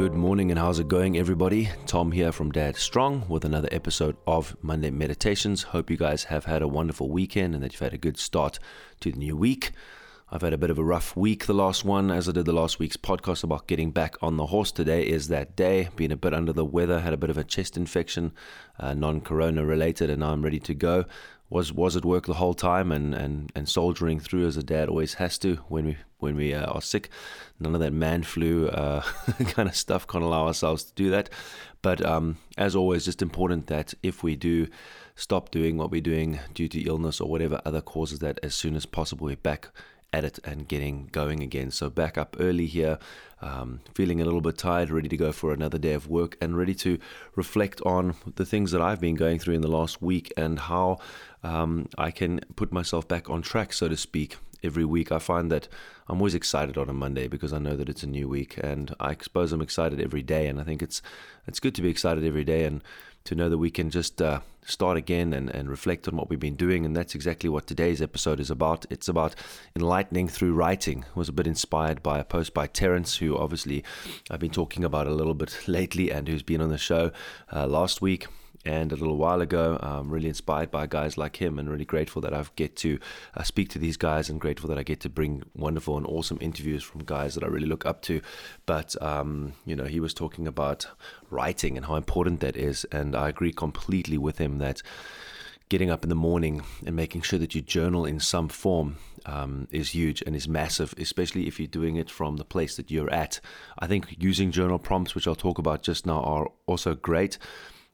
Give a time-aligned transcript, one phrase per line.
[0.00, 1.68] Good morning and how's it going, everybody?
[1.84, 5.62] Tom here from Dad Strong with another episode of Monday Meditations.
[5.62, 8.58] Hope you guys have had a wonderful weekend and that you've had a good start
[9.00, 9.72] to the new week.
[10.32, 12.52] I've had a bit of a rough week, the last one, as I did the
[12.54, 14.72] last week's podcast about getting back on the horse.
[14.72, 15.90] Today is that day.
[15.96, 18.32] Been a bit under the weather, had a bit of a chest infection,
[18.78, 21.04] uh, non corona related, and now I'm ready to go
[21.50, 24.88] was was at work the whole time and, and, and soldiering through as a dad
[24.88, 27.10] always has to when we when we uh, are sick.
[27.58, 29.02] None of that man flu uh,
[29.46, 31.30] kind of stuff can't allow ourselves to do that.
[31.82, 34.68] But um, as always, just important that if we do
[35.14, 38.76] stop doing what we're doing due to illness or whatever other causes that, as soon
[38.76, 39.68] as possible we're back
[40.12, 41.70] at it and getting going again.
[41.70, 42.98] So back up early here,
[43.40, 46.56] um, feeling a little bit tired, ready to go for another day of work, and
[46.56, 46.98] ready to
[47.36, 50.98] reflect on the things that I've been going through in the last week and how
[51.42, 54.36] um, I can put myself back on track, so to speak.
[54.62, 55.68] Every week, I find that
[56.08, 58.94] I'm always excited on a Monday because I know that it's a new week, and
[59.00, 60.46] I suppose I'm excited every day.
[60.46, 61.02] And I think it's
[61.46, 62.82] it's good to be excited every day and
[63.24, 66.40] to know that we can just uh, start again and, and reflect on what we've
[66.40, 66.84] been doing.
[66.84, 68.86] And that's exactly what today's episode is about.
[68.90, 69.34] It's about
[69.76, 71.00] enlightening through writing.
[71.00, 73.84] It was a bit inspired by a post by Terence, who obviously
[74.30, 77.12] I've been talking about a little bit lately and who's been on the show
[77.52, 78.26] uh, last week
[78.64, 79.78] and a little while ago.
[79.80, 82.98] I'm really inspired by guys like him and really grateful that I get to
[83.34, 86.38] uh, speak to these guys and grateful that I get to bring wonderful and awesome
[86.40, 88.20] interviews from guys that I really look up to.
[88.66, 90.86] But, um, you know, he was talking about
[91.30, 92.84] writing and how important that is.
[92.92, 94.82] And I agree completely with him that
[95.70, 99.68] getting up in the morning and making sure that you journal in some form um,
[99.70, 103.10] is huge and is massive, especially if you're doing it from the place that you're
[103.10, 103.40] at.
[103.78, 107.38] I think using journal prompts, which I'll talk about just now, are also great.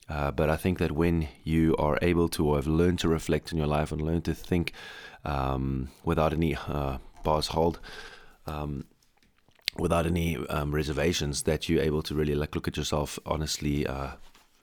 [0.09, 3.53] Uh, but I think that when you are able to or have learned to reflect
[3.53, 4.73] on your life and learn to think
[5.25, 7.81] um, without any uh, bars hold,
[8.47, 8.85] um,
[9.77, 14.13] without any um, reservations, that you're able to really like look at yourself honestly uh,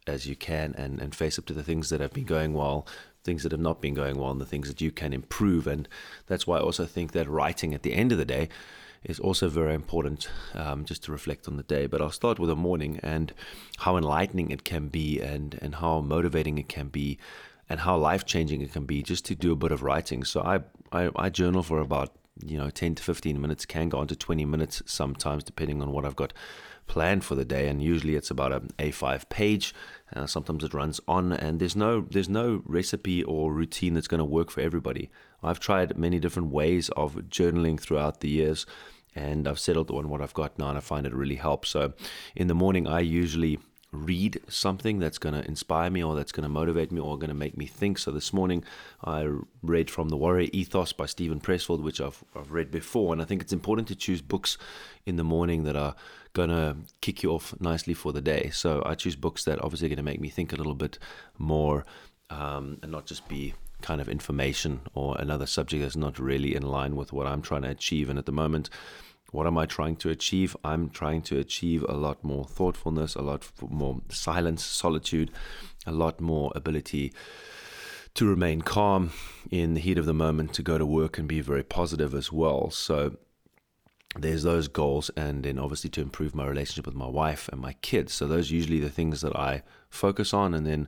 [0.08, 2.88] as you can and, and face up to the things that have been going well,
[3.24, 5.68] things that have not been going well, and the things that you can improve.
[5.68, 5.88] And
[6.28, 8.50] that's why I also think that writing at the end of the day
[9.04, 11.88] is also very important um, just to reflect on the day.
[11.88, 13.34] But I'll start with the morning and
[13.80, 17.18] how enlightening it can be and, and how motivating it can be
[17.70, 20.24] and how life changing it can be just to do a bit of writing.
[20.24, 20.60] So I,
[20.92, 22.12] I, I journal for about
[22.44, 25.92] you know 10 to 15 minutes can go on to 20 minutes sometimes depending on
[25.92, 26.34] what i've got
[26.88, 29.74] planned for the day and usually it's about an a5 page
[30.16, 34.20] uh, sometimes it runs on and there's no there's no recipe or routine that's going
[34.20, 35.10] to work for everybody
[35.44, 38.66] i've tried many different ways of journaling throughout the years
[39.16, 41.70] and I've settled on what I've got now, and I find it really helps.
[41.70, 41.94] So,
[42.36, 43.60] in the morning, I usually
[43.94, 47.30] read something that's going to inspire me or that's going to motivate me or going
[47.30, 48.00] to make me think.
[48.00, 48.64] So this morning
[49.04, 49.30] I
[49.62, 53.14] read from The Warrior Ethos by Steven Pressfield, which I've, I've read before.
[53.14, 54.58] And I think it's important to choose books
[55.06, 55.96] in the morning that are
[56.34, 58.50] going to kick you off nicely for the day.
[58.52, 60.98] So I choose books that obviously are going to make me think a little bit
[61.38, 61.86] more
[62.30, 66.64] um, and not just be kind of information or another subject that's not really in
[66.64, 68.10] line with what I'm trying to achieve.
[68.10, 68.72] And at the moment,
[69.32, 70.56] what am I trying to achieve?
[70.64, 75.30] I'm trying to achieve a lot more thoughtfulness, a lot more silence, solitude,
[75.86, 77.14] a lot more ability
[78.14, 79.12] to remain calm
[79.50, 82.32] in the heat of the moment, to go to work and be very positive as
[82.32, 82.70] well.
[82.70, 83.18] So
[84.16, 87.74] there's those goals, and then obviously to improve my relationship with my wife and my
[87.82, 88.14] kids.
[88.14, 90.88] So those are usually the things that I focus on, and then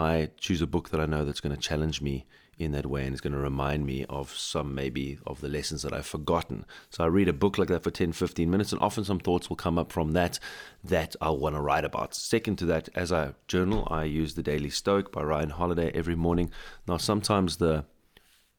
[0.00, 2.24] I choose a book that I know that's going to challenge me
[2.56, 5.82] in that way and it's going to remind me of some maybe of the lessons
[5.82, 6.64] that I've forgotten.
[6.88, 9.50] So I read a book like that for 10, 15 minutes, and often some thoughts
[9.50, 10.38] will come up from that
[10.82, 12.14] that I'll want to write about.
[12.14, 16.16] Second to that, as I journal, I use the Daily Stoic by Ryan Holiday every
[16.16, 16.50] morning.
[16.88, 17.84] Now, sometimes the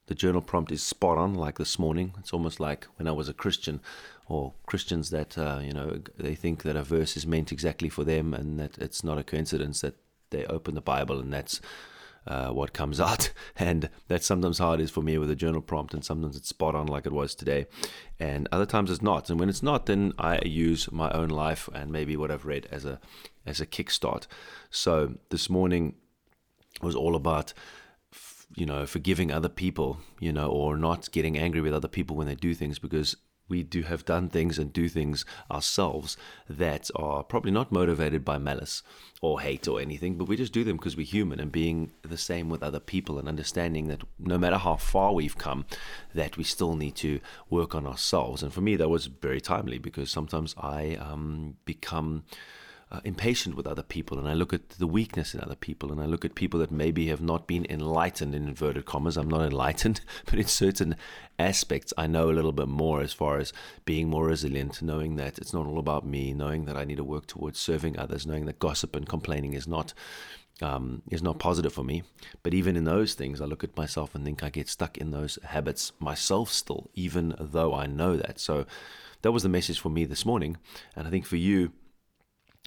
[0.07, 2.13] the journal prompt is spot on, like this morning.
[2.19, 3.79] It's almost like when I was a Christian,
[4.27, 8.03] or Christians that uh, you know they think that a verse is meant exactly for
[8.03, 9.95] them, and that it's not a coincidence that
[10.31, 11.61] they open the Bible and that's
[12.27, 13.31] uh, what comes out.
[13.55, 16.49] And that's sometimes how it is for me with a journal prompt, and sometimes it's
[16.49, 17.67] spot on like it was today,
[18.19, 19.29] and other times it's not.
[19.29, 22.67] And when it's not, then I use my own life and maybe what I've read
[22.71, 22.99] as a
[23.45, 24.27] as a kickstart.
[24.69, 25.95] So this morning
[26.81, 27.53] was all about
[28.55, 32.27] you know forgiving other people you know or not getting angry with other people when
[32.27, 33.15] they do things because
[33.51, 36.17] we do have done things and do things ourselves
[36.49, 38.81] that are probably not motivated by malice
[39.21, 42.17] or hate or anything, but we just do them because we're human and being the
[42.17, 45.65] same with other people and understanding that no matter how far we've come,
[46.15, 47.19] that we still need to
[47.49, 48.41] work on ourselves.
[48.41, 52.23] And for me, that was very timely because sometimes I um, become
[52.91, 56.01] uh, impatient with other people and I look at the weakness in other people and
[56.01, 59.15] I look at people that maybe have not been enlightened in inverted commas.
[59.15, 60.95] I'm not enlightened, but in certain
[61.39, 63.53] aspects, I know a little bit more as far as
[63.85, 67.03] being more resilient, knowing that it's not all about me, knowing that I need to
[67.03, 69.93] work towards serving others, knowing that gossip and complaining is not.
[70.63, 72.03] Um, is not positive for me.
[72.43, 75.09] But even in those things, I look at myself and think I get stuck in
[75.09, 78.39] those habits myself still, even though I know that.
[78.39, 78.67] So
[79.23, 80.57] that was the message for me this morning.
[80.95, 81.71] And I think for you,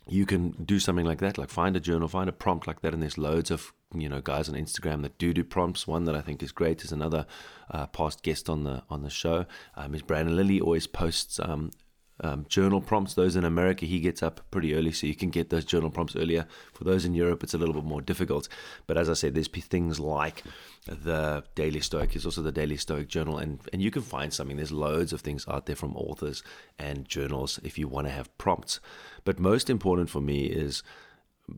[0.07, 2.93] you can do something like that, like find a journal, find a prompt like that,
[2.93, 5.87] and there's loads of you know guys on Instagram that do do prompts.
[5.87, 7.27] One that I think is great is another
[7.71, 9.47] uh, past guest on the on the show.
[9.77, 11.71] Um, is Brandon Lilly always posts um,
[12.21, 13.15] um, journal prompts.
[13.15, 16.17] Those in America, he gets up pretty early, so you can get those journal prompts
[16.17, 16.47] earlier.
[16.73, 18.49] For those in Europe, it's a little bit more difficult.
[18.87, 20.43] But as I said, there's things like
[20.87, 22.13] the Daily Stoic.
[22.13, 24.57] There's also the Daily Stoic Journal, and and you can find something.
[24.57, 26.43] There's loads of things out there from authors
[26.79, 28.81] and journals if you want to have prompts.
[29.25, 30.83] But most important for me is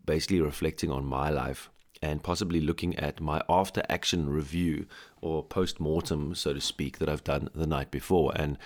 [0.04, 1.70] basically reflecting on my life
[2.02, 4.86] and possibly looking at my after action review
[5.20, 8.32] or post mortem, so to speak, that I've done the night before.
[8.36, 8.58] And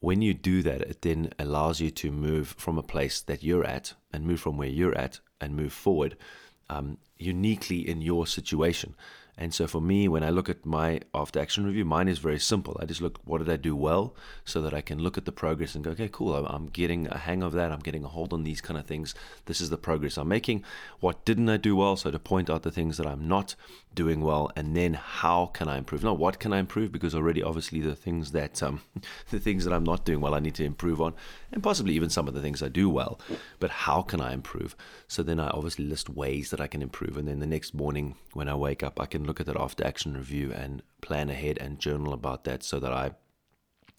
[0.00, 3.64] when you do that, it then allows you to move from a place that you're
[3.64, 6.16] at and move from where you're at and move forward
[6.68, 8.94] um, uniquely in your situation.
[9.38, 12.38] And so for me, when I look at my after action review, mine is very
[12.38, 12.76] simple.
[12.80, 15.32] I just look, what did I do well so that I can look at the
[15.32, 17.70] progress and go, okay, cool, I'm getting a hang of that.
[17.70, 19.14] I'm getting a hold on these kind of things.
[19.44, 20.64] This is the progress I'm making.
[21.00, 21.96] What didn't I do well?
[21.96, 23.54] So to point out the things that I'm not
[23.96, 26.04] doing well, and then how can I improve?
[26.04, 28.82] Not what can I improve, because already obviously the things that um,
[29.30, 31.14] the things that I'm not doing well, I need to improve on,
[31.50, 33.18] and possibly even some of the things I do well.
[33.58, 34.76] But how can I improve?
[35.08, 38.14] So then I obviously list ways that I can improve, and then the next morning
[38.32, 41.58] when I wake up, I can look at that after action review and plan ahead
[41.58, 43.12] and journal about that so that I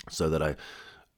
[0.09, 0.55] so that I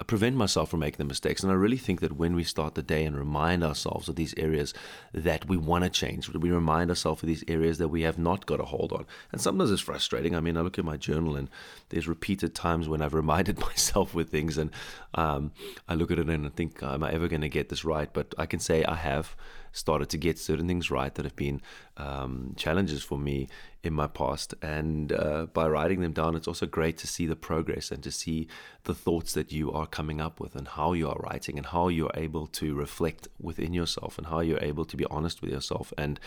[0.05, 1.43] prevent myself from making the mistakes.
[1.43, 4.33] And I really think that when we start the day and remind ourselves of these
[4.37, 4.73] areas
[5.13, 8.45] that we want to change, we remind ourselves of these areas that we have not
[8.45, 9.05] got a hold on.
[9.31, 10.35] And sometimes it's frustrating.
[10.35, 11.49] I mean, I look at my journal and
[11.89, 14.71] there's repeated times when I've reminded myself with things and
[15.15, 15.51] um,
[15.87, 18.11] I look at it and I think, am I ever going to get this right?
[18.11, 19.35] But I can say I have
[19.71, 21.61] started to get certain things right that have been
[21.97, 23.47] um, challenges for me
[23.83, 24.53] in my past.
[24.61, 28.11] And uh, by writing them down, it's also great to see the progress and to
[28.11, 28.47] see
[28.83, 31.87] the thoughts that you are coming up with and how you are writing and how
[31.87, 35.93] you're able to reflect within yourself and how you're able to be honest with yourself.
[35.97, 36.19] And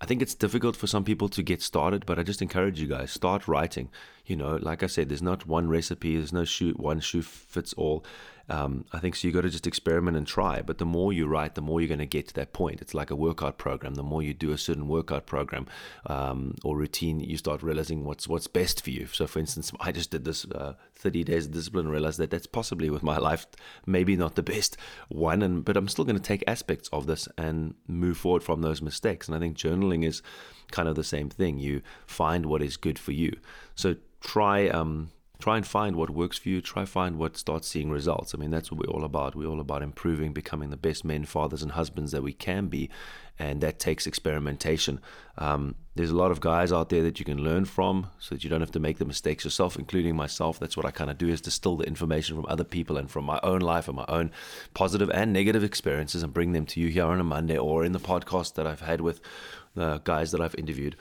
[0.00, 2.86] I think it's difficult for some people to get started, but I just encourage you
[2.86, 3.90] guys start writing.
[4.26, 7.72] You know, like I said, there's not one recipe, there's no shoe, one shoe fits
[7.74, 8.04] all.
[8.48, 9.28] Um, I think so.
[9.28, 10.62] You got to just experiment and try.
[10.62, 12.80] But the more you write, the more you're going to get to that point.
[12.80, 13.94] It's like a workout program.
[13.94, 15.66] The more you do a certain workout program
[16.06, 19.06] um, or routine, you start realizing what's what's best for you.
[19.06, 22.46] So, for instance, I just did this uh, 30 days of discipline realized that that's
[22.46, 23.46] possibly with my life
[23.86, 24.76] maybe not the best
[25.08, 25.42] one.
[25.42, 28.82] And but I'm still going to take aspects of this and move forward from those
[28.82, 29.28] mistakes.
[29.28, 30.22] And I think journaling is
[30.70, 31.58] kind of the same thing.
[31.58, 33.36] You find what is good for you.
[33.74, 37.90] So try um, try and find what works for you try find what starts seeing
[37.90, 38.34] results.
[38.34, 39.36] I mean that's what we're all about.
[39.36, 42.90] We're all about improving becoming the best men fathers and husbands that we can be
[43.38, 45.00] and that takes experimentation.
[45.36, 48.42] Um, there's a lot of guys out there that you can learn from so that
[48.42, 50.58] you don't have to make the mistakes yourself including myself.
[50.58, 53.24] That's what i kind of do is distill the information from other people and from
[53.24, 54.32] my own life and my own
[54.74, 57.92] positive and negative experiences and bring them to you here on a monday or in
[57.92, 59.20] the podcast that i've had with
[59.74, 60.96] the guys that i've interviewed.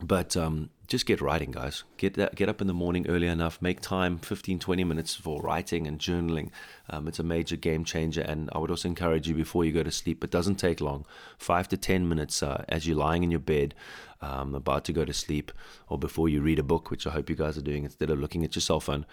[0.00, 1.84] But um, just get writing, guys.
[1.98, 3.60] Get that, get up in the morning early enough.
[3.60, 6.48] Make time, 15, 20 minutes for writing and journaling.
[6.88, 8.22] Um, it's a major game changer.
[8.22, 10.24] And I would also encourage you before you go to sleep.
[10.24, 11.04] It doesn't take long,
[11.36, 13.74] five to 10 minutes uh, as you're lying in your bed,
[14.22, 15.52] um, about to go to sleep,
[15.88, 18.18] or before you read a book, which I hope you guys are doing instead of
[18.18, 19.04] looking at your cell phone.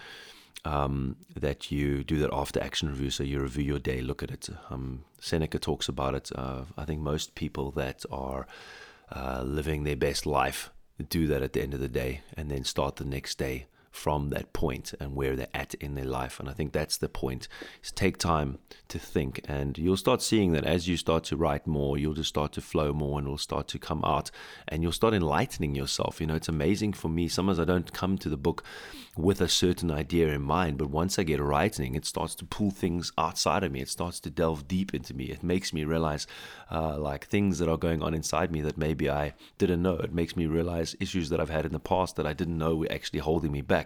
[0.64, 3.12] Um, that you do that after action review.
[3.12, 4.50] So you review your day, look at it.
[4.72, 6.32] Um, Seneca talks about it.
[6.34, 8.48] Uh, I think most people that are
[9.12, 10.72] uh, living their best life
[11.04, 14.30] do that at the end of the day and then start the next day from
[14.30, 16.40] that point and where they're at in their life.
[16.40, 17.48] And I think that's the point
[17.82, 18.60] is take time
[18.90, 22.30] to think and you'll start seeing that as you start to write more, you'll just
[22.30, 24.32] start to flow more and it'll start to come out
[24.68, 26.20] and you'll start enlightening yourself.
[26.20, 27.28] You know, it's amazing for me.
[27.30, 28.64] Sometimes I don't come to the book
[29.18, 32.72] with a certain idea in mind, but once I get writing, it starts to pull
[32.72, 33.80] things outside of me.
[33.80, 35.26] It starts to delve deep into me.
[35.26, 36.28] It makes me realize
[36.70, 39.96] uh, like things that are going on inside me that maybe I didn't know.
[39.96, 42.76] It makes me realize issues that I've had in the past that I didn't know
[42.76, 43.85] were actually holding me back.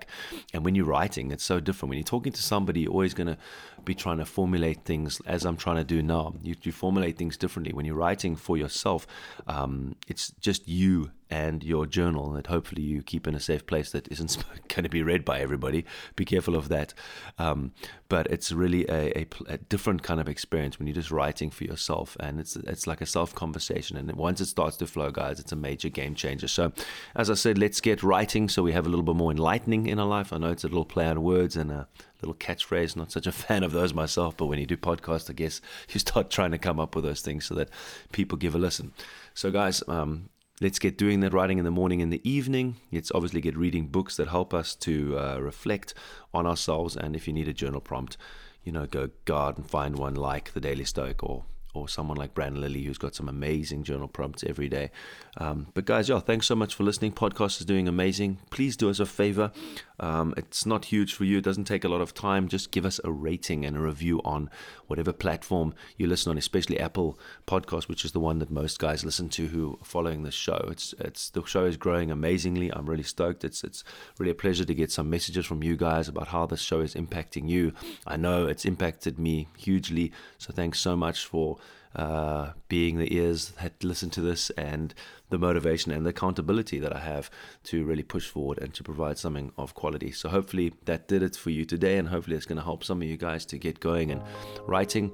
[0.54, 1.90] And when you're writing, it's so different.
[1.90, 3.38] When you're talking to somebody, you're always going to
[3.86, 6.34] be trying to formulate things as I'm trying to do now.
[6.44, 7.74] You, you formulate things differently.
[7.74, 9.08] When you're writing for yourself,
[9.48, 13.92] um, it's just you and your journal that hopefully you keep in a safe place
[13.92, 15.86] that isn't going to be read by everybody.
[16.16, 16.94] Be careful of that.
[17.38, 17.72] Um,
[18.08, 21.64] but it's really a, a, a, different kind of experience when you're just writing for
[21.64, 23.98] yourself, and it's it's like a self conversation.
[23.98, 26.48] And once it starts to flow, guys, it's a major game changer.
[26.48, 26.72] So,
[27.16, 30.00] as I said, let's get writing so we have a little bit more enlightening in
[30.00, 30.34] our life.
[30.34, 31.88] I know it's a little play on words and a
[32.22, 32.96] little catchphrase.
[32.96, 36.00] Not such a fan of those myself, but when you do podcasts, I guess you
[36.00, 37.70] start trying to come up with those things so that
[38.12, 38.94] people give a listen.
[39.36, 40.30] So, guys, um,
[40.62, 42.78] let's get doing that writing in the morning and the evening.
[42.92, 45.94] Let's obviously get reading books that help us to uh, reflect
[46.34, 46.96] on ourselves.
[46.96, 48.18] And if you need a journal prompt,
[48.64, 52.34] you know, go guard and find one like the Daily Stoic or or someone like
[52.34, 54.90] Brandon Lilly who's got some amazing journal prompts every day.
[55.38, 57.12] Um, but guys, yeah, thanks so much for listening.
[57.12, 58.40] Podcast is doing amazing.
[58.50, 59.52] Please do us a favor.
[60.00, 61.40] Um, it's not huge for you.
[61.40, 62.48] It doesn't take a lot of time.
[62.48, 64.50] Just give us a rating and a review on
[64.88, 69.04] whatever platform you listen on, especially Apple Podcast, which is the one that most guys
[69.04, 70.68] listen to who are following this show.
[70.72, 72.72] It's it's the show is growing amazingly.
[72.72, 73.44] I'm really stoked.
[73.44, 73.84] It's it's
[74.18, 76.96] really a pleasure to get some messages from you guys about how this show is
[76.96, 77.74] impacting you.
[78.08, 80.12] I know it's impacted me hugely.
[80.38, 81.58] So thanks so much for
[81.96, 84.94] uh, being the ears that listen to this and
[85.30, 87.32] the motivation and the accountability that I have
[87.66, 90.12] to really push forward and to provide something of quality.
[90.12, 93.02] So hopefully that did it for you today, and hopefully it's going to help some
[93.02, 94.22] of you guys to get going and
[94.68, 95.14] writing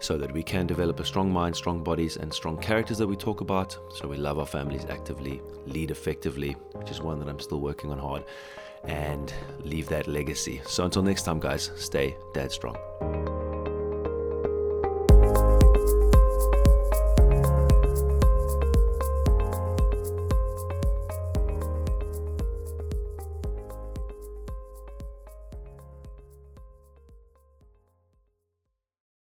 [0.00, 3.16] so that we can develop a strong mind, strong bodies, and strong characters that we
[3.16, 3.76] talk about.
[3.96, 7.90] So we love our families actively, lead effectively, which is one that I'm still working
[7.90, 8.24] on hard,
[8.84, 10.62] and leave that legacy.
[10.66, 12.76] So until next time, guys, stay dad strong.